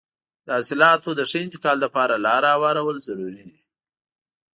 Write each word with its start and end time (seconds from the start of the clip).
د 0.45 0.47
حاصلاتو 0.57 1.09
د 1.15 1.21
ښه 1.29 1.37
انتقال 1.45 1.77
لپاره 1.85 2.23
لاره 2.25 2.49
هوارول 2.55 2.95
ضروري 3.07 3.43
دي. 3.49 3.59